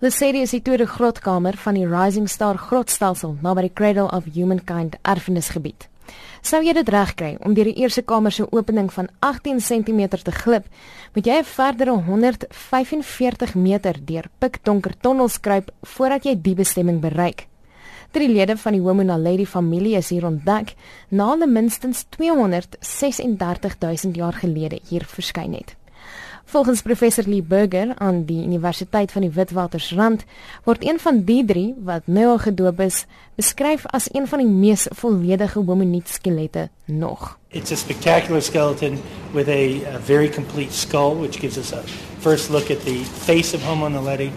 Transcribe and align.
Lesedi 0.00 0.40
is 0.40 0.54
die 0.54 0.62
tweede 0.64 0.86
grotkamer 0.88 1.58
van 1.60 1.76
die 1.76 1.84
Rising 1.84 2.24
Star 2.32 2.56
grotstelsel 2.56 3.34
naby 3.44 3.66
die 3.66 3.72
Cradle 3.76 4.06
of 4.16 4.30
Humankind 4.32 4.94
erfenisgebied. 5.04 5.90
Sou 6.40 6.62
jy 6.64 6.72
dit 6.78 6.88
regkry 6.88 7.34
om 7.44 7.52
deur 7.52 7.68
die 7.68 7.82
eerste 7.82 8.00
kamer 8.00 8.32
se 8.32 8.46
opening 8.48 8.88
van 8.94 9.10
18 9.20 9.60
cm 9.60 10.00
te 10.22 10.32
glip, 10.32 10.70
moet 11.12 11.26
jy 11.28 11.36
'n 11.42 11.44
verdere 11.44 11.98
145 12.08 13.54
meter 13.54 14.00
deur 14.00 14.30
pikdonker 14.40 14.96
tonnels 15.02 15.36
kruip 15.38 15.68
voordat 15.82 16.24
jy 16.24 16.34
die 16.40 16.54
bestemming 16.54 17.00
bereik. 17.00 17.46
Drie 18.10 18.28
lede 18.28 18.56
van 18.56 18.72
die 18.72 18.80
Homo 18.80 19.02
naledi 19.02 19.44
familie 19.46 19.96
is 19.98 20.08
hier 20.08 20.24
ontdek 20.24 20.76
na 21.10 21.36
minstens 21.36 22.06
236 22.08 23.76
000 23.78 24.14
jaar 24.14 24.32
gelede 24.32 24.80
hier 24.88 25.04
verskyn 25.04 25.52
het. 25.52 25.79
Volgens 26.50 26.82
professor 26.82 27.24
Lee 27.26 27.42
Burger 27.42 27.94
aan 27.98 28.24
die 28.24 28.44
Universiteit 28.44 29.12
van 29.12 29.22
die 29.22 29.30
Witwatersrand 29.30 30.24
word 30.64 30.82
een 30.82 30.98
van 30.98 31.20
die 31.22 31.44
drie 31.46 31.74
wat 31.86 32.08
nou 32.10 32.24
al 32.26 32.40
gedoop 32.42 32.80
is, 32.82 33.04
beskryf 33.38 33.84
as 33.86 34.08
een 34.10 34.26
van 34.26 34.42
die 34.42 34.48
mees 34.48 34.88
volledige 34.98 35.62
hominid 35.62 36.08
skelette 36.08 36.68
nog. 36.84 37.38
It's 37.48 37.70
a 37.70 37.76
spectacular 37.76 38.42
skeleton 38.42 38.98
with 39.32 39.48
a, 39.48 39.94
a 39.94 39.98
very 40.02 40.28
complete 40.28 40.72
skull 40.72 41.14
which 41.20 41.38
gives 41.38 41.56
us 41.56 41.72
a 41.72 41.82
first 42.18 42.50
look 42.50 42.70
at 42.70 42.82
the 42.84 42.98
face 43.04 43.54
of 43.54 43.62
Homo 43.62 43.88
naledi. 43.88 44.32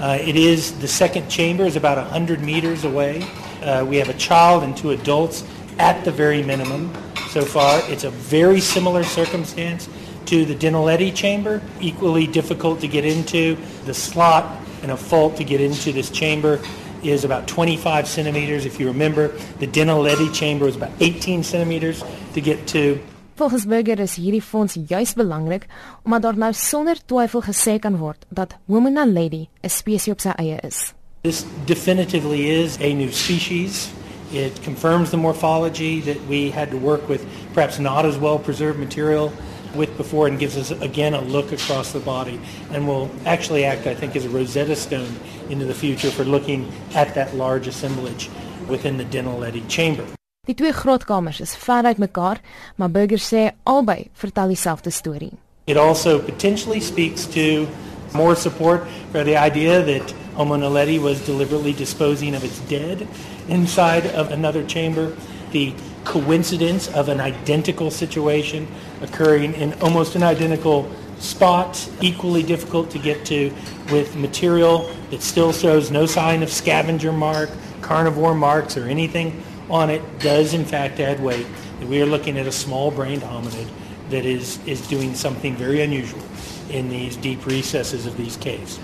Uh, 0.00 0.18
it 0.28 0.34
is 0.34 0.72
the 0.80 0.88
second 0.88 1.30
chamber 1.30 1.64
is 1.66 1.76
about 1.76 1.96
100 1.96 2.40
meters 2.40 2.84
away. 2.84 3.22
Uh, 3.62 3.86
we 3.88 3.98
have 4.02 4.10
a 4.10 4.18
child 4.18 4.64
and 4.64 4.76
two 4.76 4.90
adults 4.90 5.44
at 5.78 6.02
the 6.02 6.10
very 6.10 6.42
minimum 6.42 6.90
so 7.30 7.44
far. 7.44 7.80
It's 7.88 8.04
a 8.04 8.10
very 8.10 8.60
similar 8.60 9.04
circumstance 9.04 9.88
to 10.32 10.46
the 10.46 10.54
Dinaledi 10.54 11.14
chamber, 11.14 11.60
equally 11.78 12.26
difficult 12.26 12.80
to 12.80 12.88
get 12.88 13.04
into. 13.04 13.58
The 13.84 13.92
slot 13.92 14.46
and 14.82 14.90
a 14.90 14.96
fault 14.96 15.36
to 15.36 15.44
get 15.44 15.60
into 15.60 15.92
this 15.92 16.08
chamber 16.08 16.58
is 17.02 17.24
about 17.24 17.46
25 17.46 18.08
centimeters. 18.08 18.64
If 18.64 18.80
you 18.80 18.86
remember, 18.86 19.28
the 19.58 19.66
Dinaledi 19.66 20.32
chamber 20.32 20.64
was 20.64 20.76
about 20.76 20.92
18 21.00 21.42
centimeters 21.42 22.02
to 22.32 22.40
get 22.40 22.66
to. 22.68 22.98
Volgens 23.36 23.66
Berger 23.68 24.00
is 24.00 24.16
hierdie 24.16 24.42
fonds 24.42 24.78
juis 24.88 25.12
belangrik 25.14 25.66
omdat 26.04 26.22
daar 26.22 26.36
nou 26.36 26.52
sonder 26.52 26.96
twyfel 27.04 27.42
gesê 27.42 27.78
kan 27.80 27.98
word 28.00 28.24
dat 28.28 28.56
Homo 28.66 28.88
naledi 28.88 29.48
'n 29.62 29.68
spesies 29.68 30.12
op 30.12 30.20
sy 30.20 30.32
eie 30.38 30.60
is. 30.64 30.94
This 31.22 31.44
definitively 31.66 32.48
is 32.48 32.78
a 32.80 32.94
new 32.94 33.12
species. 33.12 33.90
It 34.32 34.62
confirms 34.64 35.10
the 35.10 35.16
morphology 35.16 36.00
that 36.00 36.20
we 36.28 36.50
had 36.50 36.70
to 36.70 36.78
work 36.78 37.08
with 37.08 37.20
perhaps 37.52 37.78
not 37.78 38.04
as 38.04 38.16
well 38.16 38.38
preserved 38.38 38.78
material 38.78 39.32
with 39.74 39.96
before 39.96 40.26
and 40.26 40.38
gives 40.38 40.56
us 40.56 40.70
again 40.80 41.14
a 41.14 41.20
look 41.20 41.52
across 41.52 41.92
the 41.92 42.00
body 42.00 42.40
and 42.72 42.86
will 42.86 43.10
actually 43.24 43.64
act 43.64 43.86
I 43.86 43.94
think 43.94 44.16
as 44.16 44.24
a 44.24 44.28
Rosetta 44.28 44.76
Stone 44.76 45.14
into 45.48 45.64
the 45.64 45.74
future 45.74 46.10
for 46.10 46.24
looking 46.24 46.70
at 46.94 47.14
that 47.14 47.34
large 47.34 47.66
assemblage 47.66 48.30
within 48.68 48.96
the 48.96 49.04
Dinaledi 49.04 49.62
chamber. 49.68 50.04
Die 50.46 50.54
twee 50.54 50.72
grotkamers 50.72 51.40
is 51.40 51.54
ver 51.54 51.84
uit 51.84 51.98
mekaar, 51.98 52.40
maar 52.74 52.90
Berger 52.90 53.18
sê 53.18 53.50
albei 53.62 54.10
vertel 54.12 54.48
dieselfde 54.48 54.90
storie. 54.90 55.32
It 55.66 55.76
also 55.76 56.18
potentially 56.18 56.80
speaks 56.80 57.26
to 57.26 57.68
more 58.12 58.34
support 58.34 58.82
for 59.12 59.22
the 59.24 59.36
idea 59.36 59.82
that 59.84 60.14
Homo 60.34 60.56
naledi 60.56 60.98
was 60.98 61.24
deliberately 61.24 61.72
disposing 61.72 62.34
of 62.34 62.42
its 62.42 62.58
dead 62.68 63.06
inside 63.48 64.06
of 64.16 64.32
another 64.32 64.64
chamber. 64.66 65.12
The 65.52 65.74
coincidence 66.04 66.88
of 66.88 67.08
an 67.08 67.20
identical 67.20 67.90
situation 67.90 68.66
occurring 69.00 69.54
in 69.54 69.74
almost 69.80 70.14
an 70.14 70.22
identical 70.22 70.90
spot, 71.18 71.88
equally 72.00 72.42
difficult 72.42 72.90
to 72.90 72.98
get 72.98 73.24
to, 73.26 73.52
with 73.90 74.16
material 74.16 74.90
that 75.10 75.22
still 75.22 75.52
shows 75.52 75.90
no 75.90 76.06
sign 76.06 76.42
of 76.42 76.50
scavenger 76.50 77.12
mark, 77.12 77.50
carnivore 77.80 78.34
marks, 78.34 78.76
or 78.76 78.88
anything 78.88 79.42
on 79.70 79.90
it 79.90 80.02
does 80.18 80.54
in 80.54 80.64
fact 80.64 81.00
add 81.00 81.20
weight. 81.20 81.46
We 81.88 82.00
are 82.02 82.06
looking 82.06 82.38
at 82.38 82.46
a 82.46 82.52
small-brained 82.52 83.22
hominid 83.22 83.68
that 84.10 84.24
is, 84.24 84.58
is 84.66 84.86
doing 84.88 85.14
something 85.14 85.56
very 85.56 85.82
unusual 85.82 86.22
in 86.70 86.88
these 86.88 87.16
deep 87.16 87.46
recesses 87.46 88.06
of 88.06 88.16
these 88.16 88.36
caves. 88.36 88.78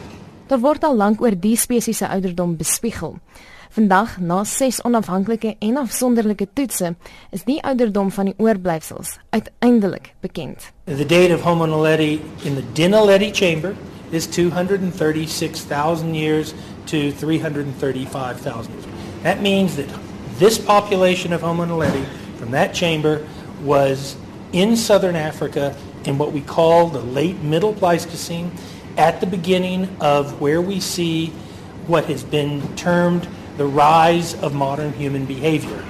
Daar 0.48 0.60
word 0.60 0.82
al 0.82 0.96
lank 0.96 1.20
oor 1.20 1.34
die 1.36 1.56
spesies 1.56 1.98
se 1.98 2.06
ouderdom 2.06 2.56
bespiegel. 2.56 3.18
Vandag, 3.70 4.18
na 4.18 4.44
6 4.44 4.82
onafhanklike 4.82 5.56
en 5.58 5.76
afsonderlike 5.76 6.46
toetse, 6.52 6.94
is 7.30 7.44
die 7.44 7.58
ouderdom 7.62 8.10
van 8.10 8.30
die 8.30 8.34
oorblyfsels 8.36 9.18
uiteindelik 9.30 10.14
bekend. 10.20 10.70
The 10.84 11.06
date 11.06 11.34
of 11.34 11.42
Homo 11.42 11.66
naledi 11.66 12.20
in 12.44 12.54
the 12.54 12.64
Dinaledi 12.72 13.30
chamber 13.32 13.76
is 14.10 14.26
236,000 14.26 16.14
years 16.14 16.54
to 16.86 17.12
335,000 17.12 18.72
years. 18.72 18.86
That 19.22 19.42
means 19.42 19.76
that 19.76 19.88
this 20.38 20.58
population 20.58 21.32
of 21.32 21.42
Homo 21.42 21.64
naledi 21.64 22.04
from 22.38 22.50
that 22.50 22.72
chamber 22.74 23.20
was 23.64 24.16
in 24.52 24.76
southern 24.76 25.16
Africa 25.16 25.76
in 26.04 26.16
what 26.16 26.32
we 26.32 26.40
call 26.40 26.88
the 26.88 27.02
late 27.02 27.42
Middle 27.42 27.74
Pleistocene 27.74 28.50
at 28.96 29.20
the 29.20 29.26
beginning 29.26 29.88
of 30.00 30.40
where 30.40 30.62
we 30.62 30.80
see 30.80 31.32
what 31.86 32.06
has 32.06 32.24
been 32.24 32.62
termed 32.76 33.28
the 33.58 33.66
rise 33.66 34.34
of 34.41 34.54
modern 34.54 34.92
human 34.92 35.26
behavior, 35.26 35.84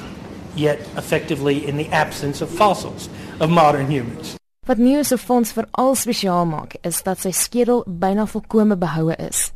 yet 0.57 0.81
effectively 0.97 1.67
in 1.69 1.77
the 1.77 1.89
absence 1.93 2.41
of 2.41 2.49
fossils 2.49 3.09
of 3.41 3.51
modern 3.51 3.91
humans. 3.91 4.37
Wat 4.67 4.79
nuwe 4.79 5.05
se 5.05 5.17
fonds 5.17 5.53
veral 5.53 5.95
spesiaal 5.97 6.45
maak, 6.49 6.77
is 6.85 7.01
dat 7.05 7.21
sy 7.21 7.31
skedel 7.33 7.85
byna 7.87 8.27
volkome 8.29 8.77
behoue 8.77 9.15
is. 9.21 9.51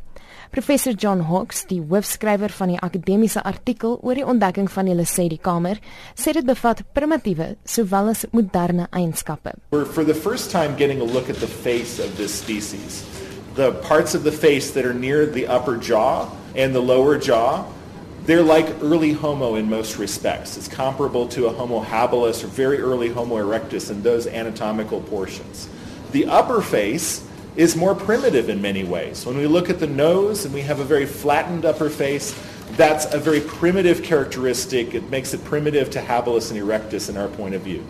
Professor 0.53 0.93
John 0.93 1.21
Hawks, 1.25 1.63
die 1.65 1.81
hoofskrywer 1.81 2.53
van 2.53 2.69
die 2.73 2.77
akademiese 2.77 3.41
artikel 3.41 3.95
oor 4.05 4.17
die 4.17 4.25
ontdekking 4.25 4.69
van 4.69 4.85
die 4.85 4.93
Lesedi 4.93 5.39
kamer, 5.41 5.79
sê 6.13 6.33
dit 6.37 6.45
bevat 6.45 6.83
primitiewe 6.93 7.55
sowel 7.65 8.11
as 8.13 8.25
moderne 8.31 8.85
eienskappe. 8.93 9.55
We're 9.71 9.89
for 9.89 10.05
the 10.05 10.13
first 10.13 10.51
time 10.51 10.77
getting 10.77 11.01
a 11.01 11.09
look 11.09 11.29
at 11.29 11.41
the 11.41 11.49
face 11.49 11.97
of 11.97 12.17
this 12.17 12.33
species. 12.37 13.01
The 13.57 13.71
parts 13.81 14.13
of 14.13 14.23
the 14.23 14.31
face 14.31 14.71
that 14.77 14.85
are 14.85 14.93
near 14.93 15.25
the 15.25 15.47
upper 15.47 15.77
jaw 15.77 16.29
and 16.55 16.73
the 16.73 16.81
lower 16.81 17.17
jaw, 17.17 17.65
they're 18.25 18.43
like 18.43 18.67
early 18.81 19.11
Homo 19.11 19.55
in 19.55 19.69
most 19.69 19.97
respects. 19.97 20.57
It's 20.57 20.67
comparable 20.67 21.27
to 21.29 21.47
a 21.47 21.53
Homo 21.53 21.83
habilis 21.83 22.43
or 22.43 22.47
very 22.47 22.79
early 22.79 23.09
Homo 23.09 23.35
erectus 23.35 23.91
in 23.91 24.01
those 24.01 24.27
anatomical 24.27 25.01
portions. 25.01 25.67
The 26.11 26.25
upper 26.27 26.61
face 26.61 27.27
is 27.55 27.75
more 27.75 27.93
primitive 27.93 28.49
in 28.49 28.61
many 28.61 28.83
ways. 28.83 29.25
When 29.25 29.37
we 29.37 29.45
look 29.45 29.69
at 29.69 29.79
the 29.79 29.87
nose 29.87 30.45
and 30.45 30.53
we 30.53 30.61
have 30.61 30.79
a 30.79 30.83
very 30.83 31.05
flattened 31.05 31.65
upper 31.65 31.89
face, 31.89 32.33
that's 32.71 33.13
a 33.13 33.19
very 33.19 33.41
primitive 33.41 34.01
characteristic. 34.03 34.95
It 34.95 35.09
makes 35.09 35.33
it 35.33 35.43
primitive 35.43 35.89
to 35.91 36.01
habilis 36.01 36.49
and 36.49 36.59
erectus 36.59 37.09
in 37.09 37.17
our 37.17 37.27
point 37.27 37.55
of 37.55 37.61
view. 37.61 37.85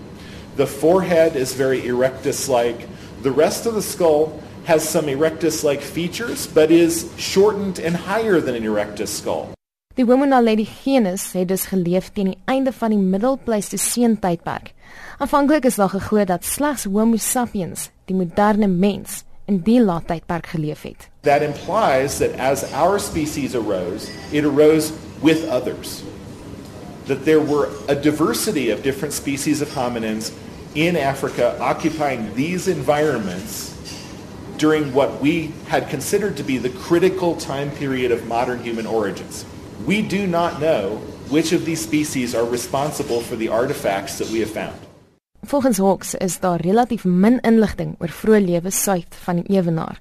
The 0.55 0.67
forehead 0.67 1.35
is 1.35 1.53
very 1.53 1.81
erectus-like. 1.81 2.88
The 3.22 3.31
rest 3.31 3.66
of 3.66 3.75
the 3.75 3.81
skull 3.81 4.41
has 4.66 4.88
some 4.88 5.05
erectus-like 5.05 5.81
features, 5.81 6.47
but 6.47 6.72
is 6.72 7.11
shortened 7.17 7.79
and 7.79 7.95
higher 7.95 8.41
than 8.41 8.55
an 8.55 8.63
erectus 8.63 9.09
skull. 9.09 9.53
Die 9.93 10.05
Homo 10.09 10.25
naledi 10.25 10.63
genus 10.65 11.27
het 11.37 11.51
dus 11.51 11.67
geleef 11.69 12.07
teen 12.15 12.31
die 12.31 12.37
einde 12.49 12.71
van 12.73 12.89
die 12.89 12.97
Middelpleistoseen 12.97 14.15
tydperk. 14.17 14.71
Aanvanklik 15.21 15.67
is 15.69 15.77
daar 15.77 15.91
geglo 15.91 16.23
dat 16.25 16.47
slegs 16.49 16.87
Homo 16.89 17.19
sapiens, 17.21 17.91
die 18.09 18.17
moderne 18.17 18.67
mens, 18.67 19.19
in 19.45 19.59
die 19.61 19.77
laat 19.77 20.07
tydperk 20.09 20.49
geleef 20.55 20.81
het. 20.81 21.05
That 21.29 21.45
implies 21.45 22.17
that 22.17 22.33
as 22.39 22.65
our 22.73 22.97
species 22.97 23.53
arose, 23.53 24.09
it 24.31 24.49
arose 24.49 24.91
with 25.21 25.45
others. 25.45 26.01
That 27.05 27.25
there 27.25 27.45
were 27.45 27.69
a 27.87 27.93
diversity 27.93 28.71
of 28.73 28.81
different 28.81 29.13
species 29.13 29.61
of 29.61 29.77
hominins 29.77 30.31
in 30.73 30.97
Africa 30.97 31.55
occupying 31.59 32.33
these 32.33 32.67
environments 32.67 33.75
during 34.57 34.91
what 34.91 35.21
we 35.21 35.53
had 35.67 35.89
considered 35.89 36.35
to 36.37 36.43
be 36.43 36.57
the 36.57 36.73
critical 36.81 37.35
time 37.35 37.69
period 37.69 38.11
of 38.11 38.25
modern 38.25 38.57
human 38.63 38.87
origins. 38.87 39.46
We 39.85 40.02
do 40.02 40.26
not 40.28 40.62
know 40.62 41.02
which 41.28 41.52
of 41.52 41.66
these 41.66 41.82
species 41.82 42.34
are 42.34 42.46
responsible 42.46 43.20
for 43.20 43.35
the 43.35 43.50
artifacts 43.50 44.18
that 44.18 44.30
we 44.30 44.40
have 44.40 44.50
found. 44.50 44.80
Volgens 45.46 45.78
Hawks 45.78 46.16
is 46.16 46.40
daar 46.40 46.62
relatief 46.62 47.03
min 47.03 47.41
inligting 47.44 47.97
oor 48.00 48.08
vroeë 48.08 48.40
lewe 48.46 48.72
suid 48.72 49.18
van 49.26 49.41
die 49.41 49.58
ewenaar. 49.59 50.00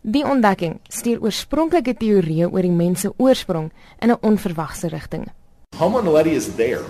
Die 0.00 0.24
ontdekking 0.24 0.78
stuur 0.88 1.20
oorspronklike 1.20 1.92
teorieë 2.00 2.48
oor 2.48 2.64
die 2.64 2.72
mens 2.72 3.04
se 3.04 3.12
oorsprong 3.16 3.68
in 4.00 4.10
'n 4.10 4.16
onverwagse 4.20 4.88
rigting. 4.88 5.28
Homo 5.76 6.00
naledi 6.00 6.32
is 6.32 6.54
there. 6.56 6.84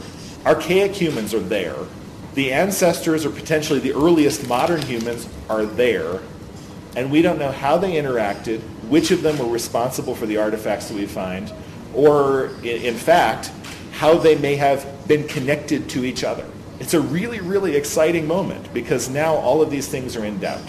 Archaic 0.44 0.94
humans 0.94 1.34
are 1.34 1.48
there. 1.48 1.90
The 2.34 2.52
ancestors 2.54 3.26
or 3.26 3.30
potentially 3.30 3.80
the 3.80 3.98
earliest 3.98 4.46
modern 4.46 4.82
humans 4.82 5.26
are 5.48 5.66
there. 5.66 6.20
And 6.94 7.10
we 7.10 7.20
don't 7.20 7.38
know 7.38 7.50
how 7.50 7.78
they 7.78 7.98
interacted, 7.98 8.60
which 8.88 9.10
of 9.10 9.22
them 9.22 9.38
were 9.38 9.52
responsible 9.52 10.14
for 10.14 10.26
the 10.26 10.38
artifacts 10.38 10.86
that 10.86 10.96
we 10.96 11.06
find, 11.06 11.50
or 11.94 12.50
in 12.62 12.94
fact, 12.96 13.50
how 13.92 14.16
they 14.16 14.36
may 14.36 14.56
have 14.56 14.86
been 15.06 15.26
connected 15.26 15.88
to 15.90 16.04
each 16.04 16.24
other. 16.24 16.44
It's 16.80 16.94
a 16.94 17.00
really, 17.00 17.40
really 17.40 17.74
exciting 17.74 18.26
moment 18.26 18.72
because 18.72 19.08
now 19.08 19.34
all 19.34 19.60
of 19.60 19.70
these 19.70 19.88
things 19.88 20.16
are 20.16 20.24
in 20.24 20.38
doubt. 20.38 20.62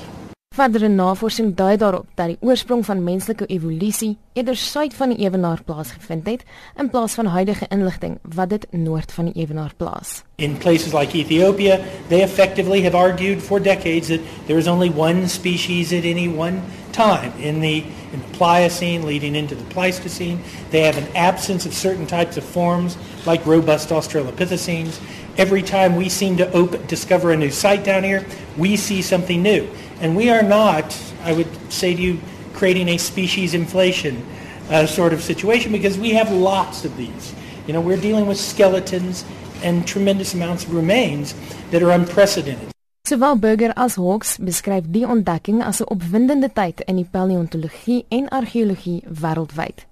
Verdere 0.59 0.89
navorsing 0.89 1.53
dui 1.55 1.77
daarop 1.77 2.07
dat 2.17 2.31
die 2.31 2.37
oorsprong 2.41 2.81
van 2.85 3.03
menslike 3.05 3.45
evolusie 3.53 4.17
eerder 4.33 4.57
suid 4.57 4.95
van 4.97 5.13
die 5.13 5.19
ewenaar 5.21 5.61
plaasgevind 5.63 6.25
het 6.27 6.43
in 6.75 6.89
plaas 6.89 7.13
van 7.19 7.29
huidige 7.31 7.67
inligting 7.69 8.17
wat 8.35 8.49
dit 8.49 8.65
noord 8.71 9.13
van 9.13 9.29
die 9.29 9.43
ewenaar 9.43 9.71
plaas. 9.77 10.23
In 10.35 10.57
places 10.57 10.93
like 10.93 11.15
Ethiopia, 11.15 11.79
they 12.09 12.23
effectively 12.25 12.81
have 12.83 12.97
argued 12.97 13.41
for 13.41 13.61
decades 13.61 14.07
that 14.07 14.19
there 14.47 14.57
is 14.57 14.67
only 14.67 14.89
one 14.89 15.29
species 15.29 15.93
at 15.93 16.03
any 16.03 16.27
one 16.27 16.59
time 16.99 17.31
in 17.39 17.61
the 17.61 17.85
in 18.11 18.19
the 18.19 18.27
Pliocene 18.33 19.05
leading 19.05 19.33
into 19.33 19.55
the 19.55 19.63
Pleistocene. 19.65 20.43
They 20.69 20.81
have 20.81 20.97
an 20.97 21.07
absence 21.15 21.65
of 21.65 21.73
certain 21.73 22.05
types 22.05 22.35
of 22.35 22.43
forms 22.43 22.97
like 23.25 23.45
robust 23.45 23.89
Australopithecines. 23.89 24.99
Every 25.37 25.61
time 25.61 25.95
we 25.95 26.09
seem 26.09 26.35
to 26.37 26.51
open, 26.51 26.85
discover 26.87 27.31
a 27.31 27.37
new 27.37 27.51
site 27.51 27.85
down 27.85 28.03
here, 28.03 28.25
we 28.57 28.75
see 28.75 29.01
something 29.01 29.41
new. 29.41 29.69
And 30.01 30.13
we 30.13 30.29
are 30.29 30.43
not, 30.43 30.97
I 31.23 31.31
would 31.31 31.71
say 31.71 31.95
to 31.95 32.01
you, 32.01 32.19
creating 32.53 32.89
a 32.89 32.97
species 32.97 33.53
inflation 33.53 34.25
uh, 34.69 34.85
sort 34.85 35.13
of 35.13 35.21
situation 35.21 35.71
because 35.71 35.97
we 35.97 36.11
have 36.11 36.29
lots 36.33 36.83
of 36.83 36.97
these. 36.97 37.33
You 37.65 37.71
know, 37.71 37.79
we're 37.79 38.01
dealing 38.01 38.27
with 38.27 38.37
skeletons 38.37 39.23
and 39.63 39.87
tremendous 39.87 40.33
amounts 40.33 40.65
of 40.65 40.73
remains 40.73 41.33
that 41.71 41.81
are 41.81 41.91
unprecedented. 41.91 42.73
Sowel 43.09 43.39
Burger 43.39 43.71
as 43.73 43.95
Hawks 43.97 44.35
beskryf 44.37 44.85
die 44.93 45.01
ontdekking 45.01 45.63
as 45.65 45.81
'n 45.81 45.89
opwindende 45.89 46.49
tyd 46.53 46.81
in 46.85 46.95
die 46.95 47.09
paleontologie 47.11 48.05
en 48.09 48.29
argeologie 48.29 49.01
wêreldwyd. 49.21 49.85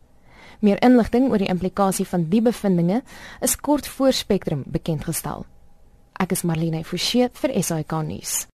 Meer 0.60 0.82
inligting 0.82 1.30
oor 1.30 1.38
die 1.38 1.50
implikasie 1.50 2.06
van 2.06 2.30
die 2.30 2.42
bevindinge 2.42 3.02
is 3.42 3.56
kort 3.56 3.88
voor 3.88 4.14
Spectrum 4.14 4.64
bekend 4.68 5.04
gestel. 5.04 5.46
Ek 6.20 6.32
is 6.32 6.44
Marlene 6.44 6.84
Forsie 6.84 7.30
vir 7.34 7.64
SAK 7.64 7.92
nuus. 7.92 8.48